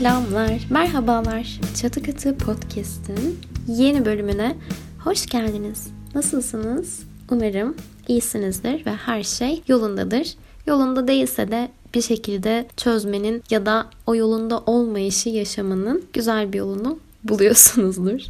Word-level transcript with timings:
Selamlar, 0.00 0.66
merhabalar. 0.70 1.60
Çatı 1.80 2.02
Katı 2.02 2.38
Podcast'ın 2.38 3.38
yeni 3.68 4.04
bölümüne 4.04 4.56
hoş 5.04 5.26
geldiniz. 5.26 5.88
Nasılsınız? 6.14 7.02
Umarım 7.30 7.76
iyisinizdir 8.08 8.86
ve 8.86 8.90
her 8.90 9.22
şey 9.22 9.62
yolundadır. 9.68 10.34
Yolunda 10.66 11.08
değilse 11.08 11.50
de 11.50 11.68
bir 11.94 12.02
şekilde 12.02 12.66
çözmenin 12.76 13.42
ya 13.50 13.66
da 13.66 13.86
o 14.06 14.14
yolunda 14.14 14.58
olmayışı 14.58 15.28
yaşamanın 15.28 16.04
güzel 16.12 16.52
bir 16.52 16.58
yolunu 16.58 16.98
buluyorsunuzdur. 17.24 18.20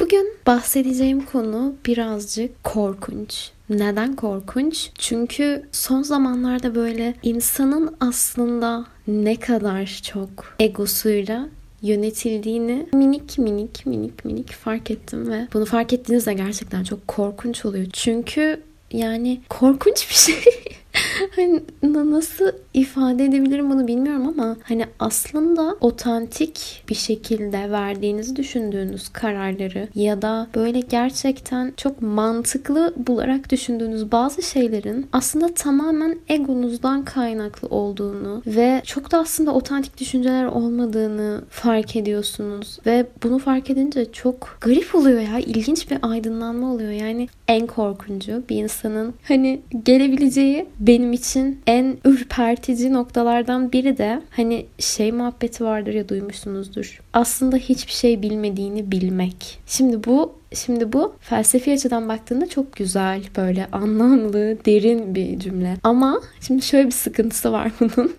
Bugün 0.00 0.25
bahsedeceğim 0.46 1.24
konu 1.24 1.74
birazcık 1.86 2.64
korkunç. 2.64 3.50
Neden 3.70 4.16
korkunç? 4.16 4.90
Çünkü 4.98 5.62
son 5.72 6.02
zamanlarda 6.02 6.74
böyle 6.74 7.14
insanın 7.22 7.96
aslında 8.00 8.86
ne 9.06 9.36
kadar 9.36 10.00
çok 10.12 10.56
egosuyla 10.58 11.48
yönetildiğini 11.82 12.86
minik 12.92 13.38
minik 13.38 13.86
minik 13.86 14.24
minik 14.24 14.52
fark 14.52 14.90
ettim 14.90 15.30
ve 15.30 15.48
bunu 15.54 15.64
fark 15.64 15.92
ettiğinizde 15.92 16.34
gerçekten 16.34 16.84
çok 16.84 17.08
korkunç 17.08 17.64
oluyor. 17.64 17.86
Çünkü 17.92 18.62
yani 18.92 19.40
korkunç 19.48 20.10
bir 20.10 20.14
şey. 20.14 20.54
hani 21.36 21.62
nasıl 21.82 22.50
ifade 22.76 23.24
edebilirim 23.24 23.70
bunu 23.70 23.86
bilmiyorum 23.86 24.28
ama 24.28 24.56
hani 24.62 24.84
aslında 24.98 25.76
otantik 25.80 26.82
bir 26.88 26.94
şekilde 26.94 27.70
verdiğinizi 27.70 28.36
düşündüğünüz 28.36 29.08
kararları 29.08 29.88
ya 29.94 30.22
da 30.22 30.46
böyle 30.54 30.80
gerçekten 30.80 31.72
çok 31.76 32.02
mantıklı 32.02 32.94
bularak 32.96 33.50
düşündüğünüz 33.50 34.12
bazı 34.12 34.42
şeylerin 34.42 35.06
aslında 35.12 35.54
tamamen 35.54 36.18
egonuzdan 36.28 37.04
kaynaklı 37.04 37.68
olduğunu 37.68 38.42
ve 38.46 38.82
çok 38.84 39.12
da 39.12 39.18
aslında 39.18 39.52
otantik 39.54 40.00
düşünceler 40.00 40.44
olmadığını 40.44 41.44
fark 41.50 41.96
ediyorsunuz 41.96 42.78
ve 42.86 43.06
bunu 43.22 43.38
fark 43.38 43.70
edince 43.70 44.12
çok 44.12 44.58
garip 44.60 44.94
oluyor 44.94 45.20
ya 45.20 45.38
ilginç 45.38 45.90
bir 45.90 45.98
aydınlanma 46.02 46.72
oluyor. 46.72 46.90
Yani 46.90 47.28
en 47.48 47.66
korkuncu 47.66 48.42
bir 48.48 48.56
insanın 48.56 49.14
hani 49.28 49.60
gelebileceği 49.84 50.66
benim 50.80 51.12
için 51.12 51.60
en 51.66 51.96
ürpertici 52.04 52.65
noktalardan 52.68 53.72
biri 53.72 53.98
de 53.98 54.22
hani 54.30 54.66
şey 54.78 55.12
muhabbeti 55.12 55.64
vardır 55.64 55.94
ya 55.94 56.08
duymuşsunuzdur. 56.08 57.00
Aslında 57.12 57.56
hiçbir 57.56 57.92
şey 57.92 58.22
bilmediğini 58.22 58.90
bilmek. 58.90 59.58
Şimdi 59.66 60.04
bu 60.04 60.36
Şimdi 60.54 60.92
bu 60.92 61.14
felsefi 61.20 61.72
açıdan 61.72 62.08
baktığında 62.08 62.46
çok 62.46 62.76
güzel, 62.76 63.22
böyle 63.36 63.66
anlamlı, 63.72 64.58
derin 64.66 65.14
bir 65.14 65.38
cümle. 65.38 65.74
Ama 65.82 66.20
şimdi 66.40 66.62
şöyle 66.62 66.86
bir 66.86 66.92
sıkıntısı 66.92 67.52
var 67.52 67.72
bunun. 67.80 68.12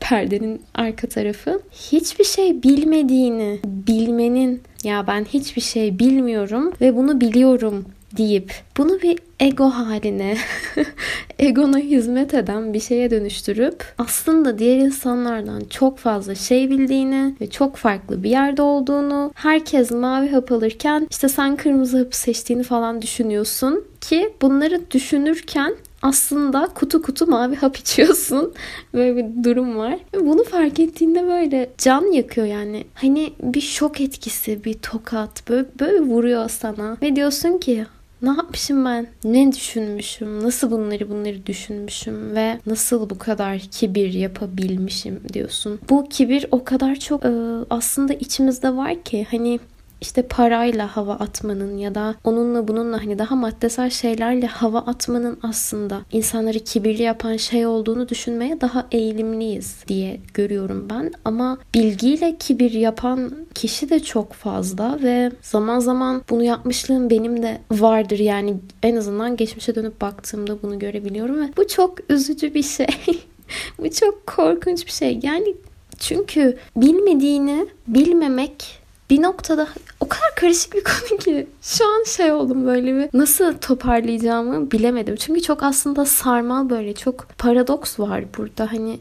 Perdenin 0.00 0.60
arka 0.74 1.08
tarafı. 1.08 1.60
Hiçbir 1.70 2.24
şey 2.24 2.62
bilmediğini 2.62 3.60
bilmenin 3.64 4.62
ya 4.84 5.06
ben 5.06 5.24
hiçbir 5.24 5.62
şey 5.62 5.98
bilmiyorum 5.98 6.72
ve 6.80 6.96
bunu 6.96 7.20
biliyorum 7.20 7.84
deyip 8.16 8.52
bunu 8.78 9.02
bir 9.02 9.18
ego 9.40 9.64
haline, 9.64 10.36
egona 11.38 11.78
hizmet 11.78 12.34
eden 12.34 12.74
bir 12.74 12.80
şeye 12.80 13.10
dönüştürüp 13.10 13.84
aslında 13.98 14.58
diğer 14.58 14.78
insanlardan 14.78 15.62
çok 15.70 15.98
fazla 15.98 16.34
şey 16.34 16.70
bildiğini 16.70 17.34
ve 17.40 17.50
çok 17.50 17.76
farklı 17.76 18.22
bir 18.22 18.30
yerde 18.30 18.62
olduğunu, 18.62 19.32
herkes 19.34 19.90
mavi 19.90 20.28
hap 20.28 20.52
alırken 20.52 21.06
işte 21.10 21.28
sen 21.28 21.56
kırmızı 21.56 21.98
hapı 21.98 22.16
seçtiğini 22.16 22.62
falan 22.62 23.02
düşünüyorsun 23.02 23.84
ki 24.00 24.32
bunları 24.42 24.90
düşünürken 24.90 25.74
aslında 26.02 26.68
kutu 26.74 27.02
kutu 27.02 27.26
mavi 27.26 27.56
hap 27.56 27.76
içiyorsun. 27.76 28.52
Böyle 28.94 29.16
bir 29.16 29.44
durum 29.44 29.76
var. 29.76 29.98
Bunu 30.20 30.44
fark 30.44 30.80
ettiğinde 30.80 31.26
böyle 31.26 31.70
can 31.78 32.12
yakıyor 32.12 32.46
yani. 32.46 32.84
Hani 32.94 33.32
bir 33.42 33.60
şok 33.60 34.00
etkisi, 34.00 34.64
bir 34.64 34.74
tokat 34.74 35.48
böyle, 35.48 35.66
böyle 35.80 36.00
vuruyor 36.00 36.48
sana. 36.48 36.96
Ve 37.02 37.16
diyorsun 37.16 37.58
ki 37.58 37.86
ne 38.22 38.28
yapmışım 38.28 38.84
ben? 38.84 39.06
Ne 39.24 39.52
düşünmüşüm? 39.52 40.42
Nasıl 40.42 40.70
bunları 40.70 41.10
bunları 41.10 41.46
düşünmüşüm 41.46 42.34
ve 42.34 42.58
nasıl 42.66 43.10
bu 43.10 43.18
kadar 43.18 43.58
kibir 43.58 44.12
yapabilmişim 44.12 45.20
diyorsun. 45.32 45.80
Bu 45.90 46.08
kibir 46.08 46.46
o 46.50 46.64
kadar 46.64 46.96
çok 46.96 47.24
e, 47.24 47.30
aslında 47.70 48.14
içimizde 48.14 48.76
var 48.76 49.02
ki 49.02 49.26
hani 49.30 49.60
işte 50.02 50.22
parayla 50.22 50.96
hava 50.96 51.12
atmanın 51.12 51.76
ya 51.78 51.94
da 51.94 52.14
onunla 52.24 52.68
bununla 52.68 53.02
hani 53.02 53.18
daha 53.18 53.36
maddesel 53.36 53.90
şeylerle 53.90 54.46
hava 54.46 54.78
atmanın 54.78 55.38
aslında 55.42 56.00
insanları 56.12 56.58
kibirli 56.58 57.02
yapan 57.02 57.36
şey 57.36 57.66
olduğunu 57.66 58.08
düşünmeye 58.08 58.60
daha 58.60 58.86
eğilimliyiz 58.92 59.76
diye 59.88 60.20
görüyorum 60.34 60.86
ben. 60.90 61.12
Ama 61.24 61.58
bilgiyle 61.74 62.36
kibir 62.38 62.72
yapan 62.72 63.32
kişi 63.54 63.90
de 63.90 64.00
çok 64.00 64.32
fazla 64.32 64.98
ve 65.02 65.32
zaman 65.42 65.78
zaman 65.78 66.22
bunu 66.30 66.42
yapmışlığım 66.42 67.10
benim 67.10 67.42
de 67.42 67.58
vardır. 67.70 68.18
Yani 68.18 68.54
en 68.82 68.96
azından 68.96 69.36
geçmişe 69.36 69.74
dönüp 69.74 70.00
baktığımda 70.00 70.62
bunu 70.62 70.78
görebiliyorum 70.78 71.40
ve 71.40 71.48
bu 71.56 71.68
çok 71.68 72.10
üzücü 72.10 72.54
bir 72.54 72.62
şey. 72.62 72.86
bu 73.78 73.90
çok 73.90 74.26
korkunç 74.26 74.86
bir 74.86 74.92
şey. 74.92 75.20
Yani 75.22 75.54
çünkü 75.98 76.56
bilmediğini 76.76 77.66
bilmemek 77.86 78.81
bir 79.10 79.22
noktada 79.22 79.68
o 80.00 80.08
kadar 80.08 80.34
karışık 80.36 80.74
bir 80.74 80.84
konu 80.84 81.18
ki 81.18 81.46
şu 81.62 81.84
an 81.84 82.04
şey 82.04 82.32
oldum 82.32 82.66
böyle 82.66 82.94
bir 82.94 83.18
nasıl 83.18 83.54
toparlayacağımı 83.58 84.70
bilemedim. 84.70 85.16
Çünkü 85.16 85.42
çok 85.42 85.62
aslında 85.62 86.04
sarmal 86.04 86.70
böyle 86.70 86.94
çok 86.94 87.26
paradoks 87.38 88.00
var 88.00 88.24
burada. 88.38 88.72
Hani 88.72 89.00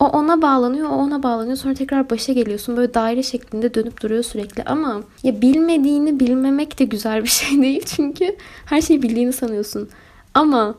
o 0.00 0.04
ona 0.04 0.42
bağlanıyor, 0.42 0.88
o 0.88 0.92
ona 0.92 1.22
bağlanıyor. 1.22 1.56
Sonra 1.56 1.74
tekrar 1.74 2.10
başa 2.10 2.32
geliyorsun. 2.32 2.76
Böyle 2.76 2.94
daire 2.94 3.22
şeklinde 3.22 3.74
dönüp 3.74 4.02
duruyor 4.02 4.22
sürekli. 4.22 4.62
Ama 4.62 5.02
ya 5.22 5.40
bilmediğini 5.40 6.20
bilmemek 6.20 6.78
de 6.78 6.84
güzel 6.84 7.22
bir 7.22 7.28
şey 7.40 7.62
değil. 7.62 7.82
Çünkü 7.86 8.36
her 8.66 8.80
şeyi 8.80 9.02
bildiğini 9.02 9.32
sanıyorsun. 9.32 9.88
Ama 10.34 10.74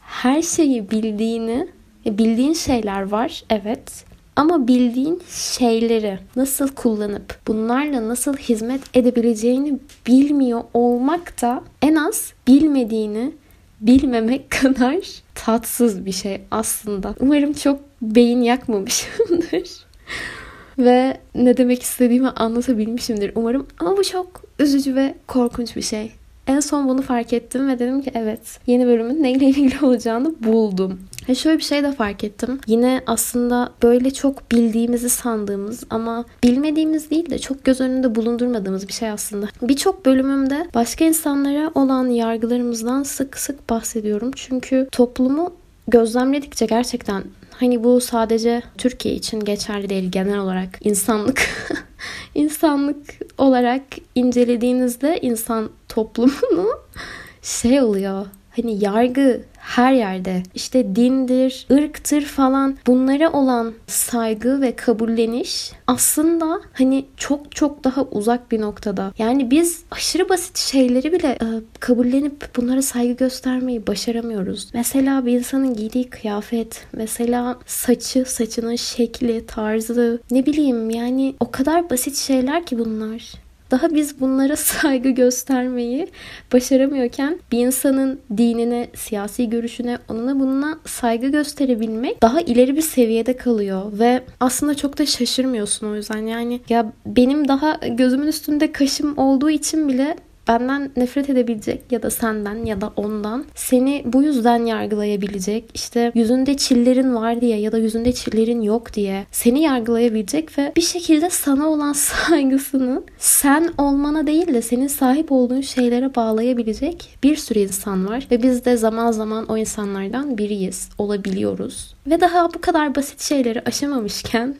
her 0.00 0.42
şeyi 0.42 0.90
bildiğini, 0.90 1.68
bildiğin 2.06 2.54
şeyler 2.54 3.02
var. 3.10 3.44
Evet. 3.50 4.04
Ama 4.36 4.68
bildiğin 4.68 5.22
şeyleri 5.28 6.18
nasıl 6.36 6.68
kullanıp 6.68 7.38
bunlarla 7.46 8.08
nasıl 8.08 8.36
hizmet 8.36 8.80
edebileceğini 8.94 9.78
bilmiyor 10.06 10.64
olmak 10.74 11.42
da 11.42 11.62
en 11.82 11.94
az 11.94 12.32
bilmediğini 12.46 13.32
bilmemek 13.80 14.50
kadar 14.62 14.96
tatsız 15.34 16.06
bir 16.06 16.12
şey 16.12 16.40
aslında. 16.50 17.14
Umarım 17.20 17.52
çok 17.52 17.80
beyin 18.02 18.42
yakmamışımdır. 18.42 19.84
ve 20.78 21.16
ne 21.34 21.56
demek 21.56 21.82
istediğimi 21.82 22.28
anlatabilmişimdir 22.28 23.32
umarım. 23.34 23.66
Ama 23.78 23.96
bu 23.96 24.04
çok 24.04 24.42
üzücü 24.58 24.94
ve 24.94 25.14
korkunç 25.26 25.76
bir 25.76 25.82
şey. 25.82 26.12
En 26.46 26.60
son 26.60 26.88
bunu 26.88 27.02
fark 27.02 27.32
ettim 27.32 27.68
ve 27.68 27.78
dedim 27.78 28.02
ki 28.02 28.10
evet 28.14 28.60
yeni 28.66 28.86
bölümün 28.86 29.22
neyle 29.22 29.46
ilgili 29.46 29.74
olacağını 29.84 30.34
buldum. 30.40 31.00
Ve 31.28 31.34
şöyle 31.34 31.58
bir 31.58 31.62
şey 31.62 31.82
de 31.82 31.92
fark 31.92 32.24
ettim. 32.24 32.60
Yine 32.66 33.02
aslında 33.06 33.72
böyle 33.82 34.10
çok 34.10 34.52
bildiğimizi 34.52 35.08
sandığımız 35.08 35.84
ama 35.90 36.24
bilmediğimiz 36.42 37.10
değil 37.10 37.30
de 37.30 37.38
çok 37.38 37.64
göz 37.64 37.80
önünde 37.80 38.14
bulundurmadığımız 38.14 38.88
bir 38.88 38.92
şey 38.92 39.10
aslında. 39.10 39.48
Birçok 39.62 40.06
bölümümde 40.06 40.68
başka 40.74 41.04
insanlara 41.04 41.70
olan 41.74 42.08
yargılarımızdan 42.08 43.02
sık 43.02 43.38
sık 43.38 43.70
bahsediyorum. 43.70 44.30
Çünkü 44.36 44.88
toplumu 44.92 45.52
gözlemledikçe 45.88 46.66
gerçekten 46.66 47.24
hani 47.50 47.84
bu 47.84 48.00
sadece 48.00 48.62
Türkiye 48.78 49.14
için 49.14 49.40
geçerli 49.40 49.88
değil 49.88 50.10
genel 50.10 50.38
olarak 50.38 50.68
insanlık 50.80 51.48
insanlık 52.34 52.98
olarak 53.38 53.82
incelediğinizde 54.14 55.18
insan 55.22 55.70
toplumunu 55.88 56.68
şey 57.42 57.82
oluyor 57.82 58.26
hani 58.56 58.84
yargı 58.84 59.40
her 59.64 59.92
yerde 59.92 60.42
işte 60.54 60.96
dindir, 60.96 61.66
ırktır 61.72 62.22
falan 62.22 62.76
bunlara 62.86 63.32
olan 63.32 63.72
saygı 63.86 64.60
ve 64.60 64.76
kabulleniş 64.76 65.72
aslında 65.86 66.60
hani 66.72 67.04
çok 67.16 67.56
çok 67.56 67.84
daha 67.84 68.02
uzak 68.04 68.52
bir 68.52 68.60
noktada. 68.60 69.12
Yani 69.18 69.50
biz 69.50 69.84
aşırı 69.90 70.28
basit 70.28 70.58
şeyleri 70.58 71.12
bile 71.12 71.28
e, 71.28 71.46
kabullenip 71.80 72.56
bunlara 72.56 72.82
saygı 72.82 73.12
göstermeyi 73.12 73.86
başaramıyoruz. 73.86 74.68
Mesela 74.74 75.26
bir 75.26 75.32
insanın 75.32 75.74
giydiği 75.74 76.10
kıyafet, 76.10 76.86
mesela 76.92 77.58
saçı, 77.66 78.24
saçının 78.24 78.76
şekli, 78.76 79.46
tarzı, 79.46 80.20
ne 80.30 80.46
bileyim 80.46 80.90
yani 80.90 81.34
o 81.40 81.50
kadar 81.50 81.90
basit 81.90 82.16
şeyler 82.16 82.66
ki 82.66 82.78
bunlar. 82.78 83.43
Daha 83.70 83.94
biz 83.94 84.20
bunlara 84.20 84.56
saygı 84.80 85.10
göstermeyi 85.10 86.08
başaramıyorken 86.52 87.38
bir 87.52 87.58
insanın 87.58 88.20
dinine, 88.36 88.88
siyasi 88.94 89.50
görüşüne, 89.50 89.98
onuna 90.08 90.40
bununa 90.40 90.78
saygı 90.86 91.28
gösterebilmek 91.28 92.22
daha 92.22 92.40
ileri 92.40 92.76
bir 92.76 92.82
seviyede 92.82 93.36
kalıyor 93.36 93.82
ve 93.92 94.22
aslında 94.40 94.74
çok 94.74 94.98
da 94.98 95.06
şaşırmıyorsun 95.06 95.86
o 95.86 95.94
yüzden. 95.94 96.26
Yani 96.26 96.60
ya 96.68 96.92
benim 97.06 97.48
daha 97.48 97.80
gözümün 97.88 98.26
üstünde 98.26 98.72
kaşım 98.72 99.18
olduğu 99.18 99.50
için 99.50 99.88
bile 99.88 100.16
benden 100.48 100.90
nefret 100.96 101.30
edebilecek 101.30 101.82
ya 101.90 102.02
da 102.02 102.10
senden 102.10 102.64
ya 102.64 102.80
da 102.80 102.92
ondan 102.96 103.44
seni 103.54 104.02
bu 104.04 104.22
yüzden 104.22 104.66
yargılayabilecek 104.66 105.64
işte 105.74 106.12
yüzünde 106.14 106.56
çillerin 106.56 107.14
var 107.14 107.40
diye 107.40 107.60
ya 107.60 107.72
da 107.72 107.78
yüzünde 107.78 108.12
çillerin 108.12 108.60
yok 108.60 108.94
diye 108.94 109.26
seni 109.32 109.62
yargılayabilecek 109.62 110.58
ve 110.58 110.72
bir 110.76 110.82
şekilde 110.82 111.30
sana 111.30 111.68
olan 111.68 111.92
saygısını 112.28 113.02
sen 113.18 113.70
olmana 113.78 114.26
değil 114.26 114.54
de 114.54 114.62
senin 114.62 114.86
sahip 114.86 115.32
olduğun 115.32 115.60
şeylere 115.60 116.14
bağlayabilecek 116.14 117.18
bir 117.22 117.36
sürü 117.36 117.58
insan 117.58 118.08
var 118.08 118.26
ve 118.30 118.42
biz 118.42 118.64
de 118.64 118.76
zaman 118.76 119.12
zaman 119.12 119.46
o 119.46 119.56
insanlardan 119.56 120.38
biriyiz 120.38 120.88
olabiliyoruz. 120.98 121.94
Ve 122.06 122.20
daha 122.20 122.54
bu 122.54 122.60
kadar 122.60 122.94
basit 122.94 123.20
şeyleri 123.20 123.60
aşamamışken 123.60 124.56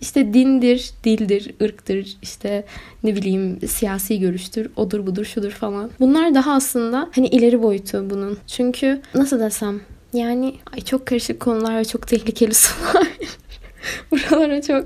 işte 0.00 0.34
dindir, 0.34 0.90
dildir, 1.04 1.54
ırktır, 1.62 2.16
işte 2.22 2.64
ne 3.04 3.16
bileyim 3.16 3.58
siyasi 3.68 4.20
görüştür, 4.20 4.70
odur 4.76 5.06
budur 5.06 5.21
şudur 5.24 5.50
falan. 5.50 5.90
Bunlar 6.00 6.34
daha 6.34 6.52
aslında 6.52 7.08
hani 7.14 7.26
ileri 7.26 7.62
boyutu 7.62 8.10
bunun. 8.10 8.38
Çünkü 8.46 9.00
nasıl 9.14 9.40
desem 9.40 9.80
yani 10.12 10.54
ay 10.72 10.80
çok 10.80 11.06
karışık 11.06 11.40
konular 11.40 11.76
ve 11.78 11.84
çok 11.84 12.08
tehlikeli 12.08 12.54
sular. 12.54 13.08
Buralara 14.10 14.62
çok 14.62 14.84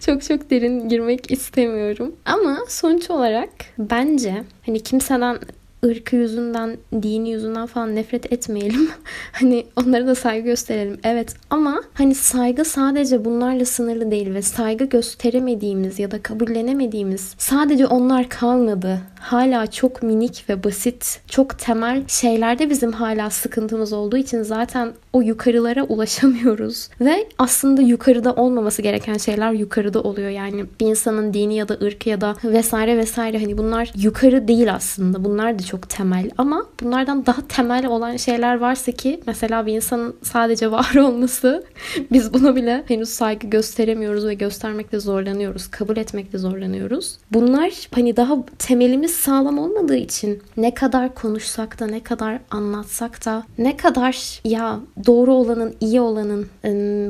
çok 0.00 0.22
çok 0.22 0.50
derin 0.50 0.88
girmek 0.88 1.30
istemiyorum. 1.30 2.14
Ama 2.24 2.58
sonuç 2.68 3.10
olarak 3.10 3.50
bence 3.78 4.44
hani 4.66 4.80
kimseden 4.80 5.38
ırkı 5.86 6.16
yüzünden, 6.16 6.76
dini 7.02 7.30
yüzünden 7.30 7.66
falan 7.66 7.96
nefret 7.96 8.32
etmeyelim. 8.32 8.90
hani 9.32 9.66
onlara 9.76 10.06
da 10.06 10.14
saygı 10.14 10.44
gösterelim. 10.44 10.98
Evet 11.04 11.34
ama 11.50 11.82
hani 11.94 12.14
saygı 12.14 12.64
sadece 12.64 13.24
bunlarla 13.24 13.64
sınırlı 13.64 14.10
değil 14.10 14.34
ve 14.34 14.42
saygı 14.42 14.84
gösteremediğimiz 14.84 15.98
ya 15.98 16.10
da 16.10 16.22
kabullenemediğimiz 16.22 17.34
sadece 17.38 17.86
onlar 17.86 18.28
kalmadı. 18.28 19.00
Hala 19.22 19.66
çok 19.66 20.02
minik 20.02 20.44
ve 20.48 20.64
basit, 20.64 21.20
çok 21.28 21.58
temel 21.58 22.02
şeylerde 22.08 22.70
bizim 22.70 22.92
hala 22.92 23.30
sıkıntımız 23.30 23.92
olduğu 23.92 24.16
için 24.16 24.42
zaten 24.42 24.92
o 25.12 25.20
yukarılara 25.20 25.82
ulaşamıyoruz. 25.82 26.88
Ve 27.00 27.28
aslında 27.38 27.82
yukarıda 27.82 28.34
olmaması 28.34 28.82
gereken 28.82 29.16
şeyler 29.16 29.52
yukarıda 29.52 30.00
oluyor. 30.02 30.30
Yani 30.30 30.64
bir 30.80 30.86
insanın 30.86 31.34
dini 31.34 31.54
ya 31.54 31.68
da 31.68 31.74
ırkı 31.82 32.08
ya 32.08 32.20
da 32.20 32.36
vesaire 32.44 32.96
vesaire 32.96 33.38
hani 33.40 33.58
bunlar 33.58 33.92
yukarı 33.96 34.48
değil 34.48 34.74
aslında. 34.74 35.24
Bunlar 35.24 35.58
da 35.58 35.62
çok 35.62 35.88
temel 35.88 36.30
ama 36.38 36.66
bunlardan 36.82 37.26
daha 37.26 37.46
temel 37.48 37.86
olan 37.86 38.16
şeyler 38.16 38.58
varsa 38.58 38.92
ki 38.92 39.20
mesela 39.26 39.66
bir 39.66 39.72
insanın 39.72 40.16
sadece 40.22 40.70
var 40.70 40.94
olması 40.96 41.64
biz 42.12 42.34
buna 42.34 42.56
bile 42.56 42.84
henüz 42.88 43.08
saygı 43.08 43.46
gösteremiyoruz 43.46 44.26
ve 44.26 44.34
göstermekte 44.34 45.00
zorlanıyoruz. 45.00 45.70
Kabul 45.70 45.96
etmekte 45.96 46.38
zorlanıyoruz. 46.38 47.18
Bunlar 47.30 47.88
hani 47.94 48.16
daha 48.16 48.36
temelimiz 48.58 49.11
sağlam 49.12 49.58
olmadığı 49.58 49.96
için 49.96 50.42
ne 50.56 50.74
kadar 50.74 51.14
konuşsak 51.14 51.80
da 51.80 51.86
ne 51.86 52.02
kadar 52.02 52.38
anlatsak 52.50 53.26
da 53.26 53.44
ne 53.58 53.76
kadar 53.76 54.40
ya 54.44 54.80
doğru 55.06 55.34
olanın 55.34 55.74
iyi 55.80 56.00
olanın 56.00 56.48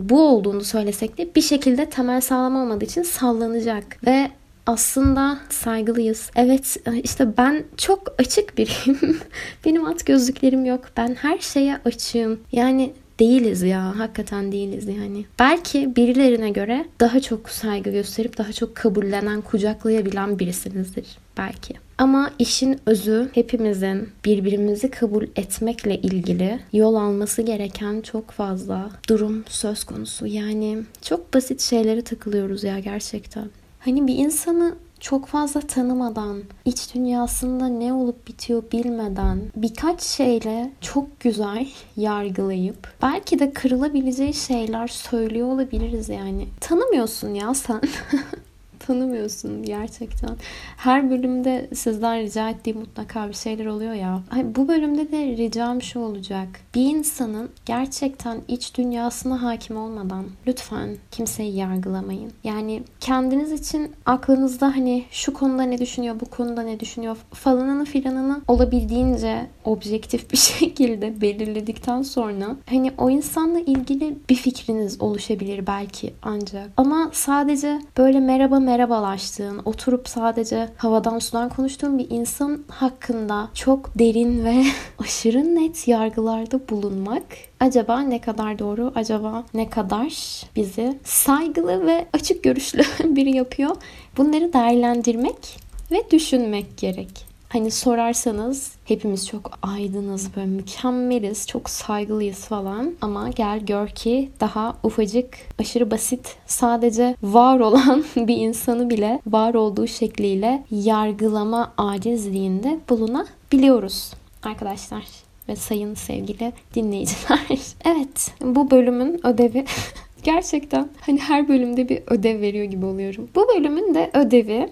bu 0.08 0.22
olduğunu 0.22 0.64
söylesek 0.64 1.19
de 1.19 1.34
bir 1.34 1.43
şekilde 1.43 1.87
temel 1.87 2.20
sağlam 2.20 2.56
olmadığı 2.56 2.84
için 2.84 3.02
sallanacak 3.02 4.06
ve 4.06 4.31
aslında 4.66 5.38
saygılıyız. 5.49 6.31
Evet 6.37 6.76
işte 7.02 7.37
ben 7.37 7.64
çok 7.76 8.14
açık 8.19 8.58
biriyim. 8.58 9.20
Benim 9.64 9.84
at 9.84 10.06
gözlüklerim 10.06 10.64
yok. 10.64 10.81
Ben 10.96 11.14
her 11.14 11.38
şeye 11.38 11.78
açığım. 11.84 12.40
Yani 12.52 12.93
değiliz 13.23 13.63
ya. 13.63 13.99
Hakikaten 13.99 14.53
değiliz 14.53 14.89
yani. 14.89 15.25
Belki 15.39 15.97
birilerine 15.97 16.51
göre 16.51 16.85
daha 17.01 17.21
çok 17.21 17.51
saygı 17.51 17.91
gösterip 17.91 18.39
daha 18.39 18.53
çok 18.53 18.75
kabullenen, 18.75 19.41
kucaklayabilen 19.41 20.39
birisinizdir. 20.39 21.07
Belki. 21.39 21.75
Ama 21.99 22.31
işin 22.39 22.81
özü 22.87 23.29
hepimizin 23.35 24.09
birbirimizi 24.25 24.91
kabul 24.91 25.23
etmekle 25.37 25.97
ilgili 25.99 26.59
yol 26.73 26.95
alması 26.95 27.43
gereken 27.43 28.01
çok 28.01 28.31
fazla 28.31 28.91
durum 29.09 29.45
söz 29.49 29.85
konusu. 29.85 30.27
Yani 30.27 30.79
çok 31.03 31.35
basit 31.35 31.61
şeylere 31.61 32.03
takılıyoruz 32.03 32.65
ya 32.65 32.79
gerçekten. 32.79 33.51
Hani 33.79 34.07
bir 34.07 34.15
insanı 34.15 34.75
çok 35.02 35.26
fazla 35.26 35.60
tanımadan, 35.60 36.43
iç 36.64 36.94
dünyasında 36.94 37.69
ne 37.69 37.93
olup 37.93 38.28
bitiyor 38.28 38.62
bilmeden 38.72 39.40
birkaç 39.56 40.02
şeyle 40.02 40.70
çok 40.81 41.20
güzel 41.20 41.69
yargılayıp 41.96 42.88
belki 43.02 43.38
de 43.38 43.52
kırılabileceği 43.52 44.34
şeyler 44.34 44.88
söylüyor 44.88 45.49
olabiliriz 45.49 46.08
yani. 46.08 46.49
Tanımıyorsun 46.60 47.34
ya 47.34 47.54
sen. 47.54 47.81
tanımıyorsun 48.87 49.62
gerçekten. 49.62 50.31
Her 50.76 51.11
bölümde 51.11 51.69
sizden 51.75 52.20
rica 52.20 52.50
ettiğim 52.50 52.79
mutlaka 52.79 53.29
bir 53.29 53.34
şeyler 53.34 53.67
oluyor 53.67 53.94
ya. 53.94 54.23
Bu 54.44 54.69
bölümde 54.69 55.12
de 55.12 55.26
ricam 55.37 55.82
şu 55.82 56.00
olacak. 56.00 56.49
Bir 56.75 56.82
insanın 56.82 57.50
gerçekten 57.67 58.38
iç 58.49 58.76
dünyasına 58.76 59.43
hakim 59.43 59.76
olmadan 59.76 60.25
lütfen 60.46 60.96
kimseyi 61.11 61.56
yargılamayın. 61.56 62.32
Yani 62.44 62.82
kendiniz 63.00 63.52
için 63.52 63.93
aklınızda 64.06 64.67
hani 64.67 65.05
şu 65.11 65.32
konuda 65.32 65.62
ne 65.62 65.78
düşünüyor, 65.78 66.20
bu 66.20 66.25
konuda 66.25 66.62
ne 66.62 66.81
düşünüyor 66.81 67.17
falanını 67.32 67.85
filanını 67.85 68.40
olabildiğince 68.49 69.46
objektif 69.64 70.32
bir 70.32 70.37
şekilde 70.58 71.20
belirledikten 71.20 72.02
sonra 72.02 72.56
hani 72.69 72.93
o 72.99 73.11
insanla 73.11 73.61
ilgili 73.61 74.19
bir 74.28 74.35
fikriniz 74.35 75.02
oluşabilir 75.02 75.67
belki 75.67 76.14
ancak. 76.23 76.70
Ama 76.76 77.11
sadece 77.12 77.81
böyle 77.99 78.20
merhaba 78.20 78.61
merhaba 78.61 78.72
merhabalaştığın, 78.73 79.63
oturup 79.65 80.09
sadece 80.09 80.69
havadan 80.77 81.19
sudan 81.19 81.49
konuştuğun 81.49 81.99
bir 81.99 82.11
insan 82.11 82.65
hakkında 82.69 83.49
çok 83.55 83.99
derin 83.99 84.45
ve 84.45 84.65
aşırı 84.99 85.55
net 85.55 85.89
yargılarda 85.89 86.69
bulunmak 86.69 87.23
acaba 87.61 88.01
ne 88.01 88.21
kadar 88.21 88.59
doğru, 88.59 88.93
acaba 88.95 89.45
ne 89.55 89.71
kadar 89.71 90.13
bizi 90.57 90.99
saygılı 91.05 91.87
ve 91.87 92.07
açık 92.13 92.43
görüşlü 92.43 92.83
biri 93.05 93.37
yapıyor? 93.37 93.77
Bunları 94.17 94.53
değerlendirmek 94.53 95.59
ve 95.91 96.11
düşünmek 96.11 96.77
gerek. 96.77 97.31
Hani 97.52 97.70
sorarsanız 97.70 98.72
hepimiz 98.84 99.26
çok 99.26 99.50
aydınız, 99.62 100.37
böyle 100.37 100.46
mükemmeliz, 100.46 101.46
çok 101.46 101.70
saygılıyız 101.70 102.38
falan. 102.44 102.94
Ama 103.00 103.28
gel 103.28 103.60
gör 103.60 103.88
ki 103.88 104.31
daha 104.40 104.76
ufacık, 104.82 105.38
aşırı 105.58 105.90
basit, 105.90 106.37
sadece 106.46 107.16
var 107.22 107.60
olan 107.60 108.04
bir 108.16 108.37
insanı 108.37 108.90
bile 108.90 109.20
var 109.26 109.54
olduğu 109.54 109.87
şekliyle 109.87 110.64
yargılama 110.70 111.72
acizliğinde 111.78 112.78
bulunabiliyoruz 112.88 114.12
arkadaşlar 114.43 115.04
ve 115.49 115.56
sayın 115.56 115.94
sevgili 115.94 116.52
dinleyiciler. 116.75 117.46
evet 117.84 118.34
bu 118.40 118.70
bölümün 118.70 119.26
ödevi 119.26 119.64
gerçekten 120.23 120.88
hani 121.00 121.18
her 121.18 121.49
bölümde 121.49 121.88
bir 121.88 122.02
ödev 122.06 122.40
veriyor 122.40 122.64
gibi 122.64 122.87
oluyorum. 122.87 123.28
Bu 123.35 123.47
bölümün 123.49 123.94
de 123.94 124.11
ödevi 124.14 124.71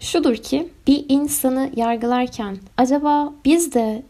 şudur 0.00 0.36
ki 0.36 0.68
bir 0.86 1.04
insanı 1.08 1.70
yargılarken 1.76 2.56
acaba 2.76 3.32
biz 3.44 3.74
de 3.74 4.02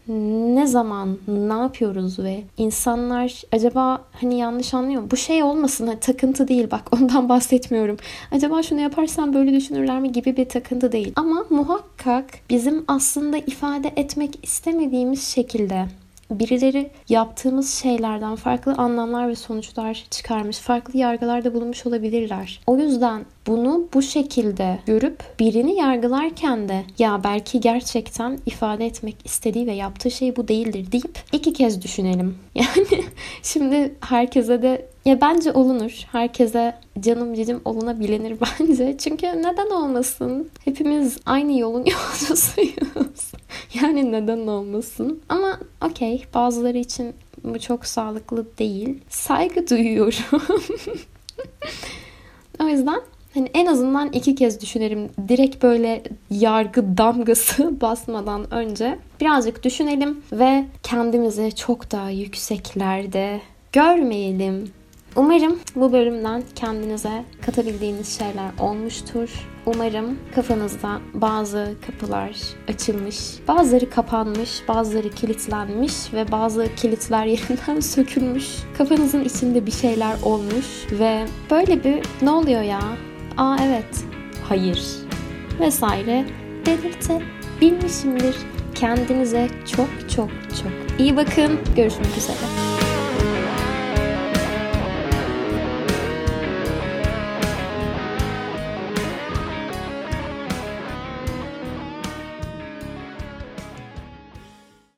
ne 0.55 0.67
zaman 0.67 1.17
ne 1.27 1.53
yapıyoruz 1.53 2.19
ve 2.19 2.43
insanlar 2.57 3.41
acaba 3.51 4.01
hani 4.21 4.37
yanlış 4.37 4.73
anlıyor 4.73 5.01
mu? 5.01 5.07
Bu 5.11 5.17
şey 5.17 5.43
olmasın 5.43 5.87
hani 5.87 5.99
takıntı 5.99 6.47
değil 6.47 6.71
bak 6.71 6.81
ondan 6.95 7.29
bahsetmiyorum. 7.29 7.97
Acaba 8.31 8.63
şunu 8.63 8.81
yaparsam 8.81 9.33
böyle 9.33 9.53
düşünürler 9.53 9.99
mi 9.99 10.11
gibi 10.11 10.37
bir 10.37 10.49
takıntı 10.49 10.91
değil. 10.91 11.13
Ama 11.15 11.45
muhakkak 11.49 12.25
bizim 12.49 12.85
aslında 12.87 13.37
ifade 13.37 13.93
etmek 13.95 14.39
istemediğimiz 14.43 15.27
şekilde 15.27 15.85
birileri 16.31 16.89
yaptığımız 17.09 17.73
şeylerden 17.73 18.35
farklı 18.35 18.73
anlamlar 18.73 19.27
ve 19.27 19.35
sonuçlar 19.35 20.05
çıkarmış, 20.11 20.57
farklı 20.57 20.99
yargılarda 20.99 21.53
bulunmuş 21.53 21.85
olabilirler. 21.85 22.59
O 22.67 22.77
yüzden 22.77 23.25
bunu 23.47 23.87
bu 23.93 24.01
şekilde 24.01 24.79
görüp 24.85 25.23
birini 25.39 25.75
yargılarken 25.75 26.69
de 26.69 26.83
ya 26.99 27.21
belki 27.23 27.59
gerçekten 27.59 28.39
ifade 28.45 28.85
etmek 28.85 29.15
istediği 29.25 29.67
ve 29.67 29.73
yaptığı 29.73 30.11
şey 30.11 30.35
bu 30.35 30.47
değildir 30.47 30.91
deyip 30.91 31.19
iki 31.31 31.53
kez 31.53 31.81
düşünelim. 31.81 32.37
Yani 32.57 33.03
şimdi 33.43 33.95
herkese 34.01 34.61
de 34.61 34.85
ya 35.05 35.21
bence 35.21 35.51
olunur. 35.51 35.91
Herkese 36.11 36.75
canım 36.99 37.33
cicim 37.33 37.61
olunabilir 37.65 38.37
bence. 38.59 38.95
Çünkü 38.97 39.27
neden 39.27 39.69
olmasın? 39.69 40.49
Hepimiz 40.65 41.17
aynı 41.25 41.59
yolun 41.59 41.85
yolcusuyuz. 41.85 43.31
yani 43.73 44.11
neden 44.11 44.47
olmasın? 44.47 45.21
Ama 45.29 45.59
okey 45.85 46.25
bazıları 46.33 46.77
için 46.77 47.13
bu 47.43 47.59
çok 47.59 47.85
sağlıklı 47.85 48.45
değil. 48.57 48.99
Saygı 49.09 49.69
duyuyorum. 49.69 50.41
o 52.63 52.67
yüzden 52.67 53.01
Hani 53.33 53.49
en 53.53 53.65
azından 53.65 54.11
iki 54.11 54.35
kez 54.35 54.61
düşünelim. 54.61 55.09
Direkt 55.27 55.63
böyle 55.63 56.03
yargı 56.29 56.97
damgası 56.97 57.81
basmadan 57.81 58.53
önce 58.53 58.99
birazcık 59.21 59.63
düşünelim 59.63 60.21
ve 60.31 60.65
kendimizi 60.83 61.55
çok 61.55 61.91
daha 61.91 62.09
yükseklerde 62.09 63.41
görmeyelim. 63.73 64.71
Umarım 65.15 65.59
bu 65.75 65.91
bölümden 65.91 66.43
kendinize 66.55 67.23
katabildiğiniz 67.45 68.17
şeyler 68.17 68.51
olmuştur. 68.59 69.29
Umarım 69.65 70.19
kafanızda 70.35 70.99
bazı 71.13 71.73
kapılar 71.85 72.31
açılmış, 72.67 73.17
bazıları 73.47 73.89
kapanmış, 73.89 74.61
bazıları 74.67 75.09
kilitlenmiş 75.09 76.13
ve 76.13 76.31
bazı 76.31 76.67
kilitler 76.75 77.25
yerinden 77.35 77.79
sökülmüş. 77.79 78.47
Kafanızın 78.77 79.23
içinde 79.23 79.65
bir 79.65 79.71
şeyler 79.71 80.15
olmuş 80.23 80.65
ve 80.91 81.25
böyle 81.51 81.83
bir 81.83 82.05
ne 82.21 82.29
oluyor 82.29 82.61
ya? 82.61 82.81
Aa 83.37 83.57
evet, 83.63 84.05
hayır 84.49 84.83
vesaire 85.59 86.25
delirte 86.65 87.21
bilmişimdir. 87.61 88.35
Kendinize 88.75 89.49
çok 89.75 90.09
çok 90.15 90.29
çok 90.61 90.99
iyi 90.99 91.17
bakın. 91.17 91.59
Görüşmek 91.75 92.17
üzere. 92.17 92.66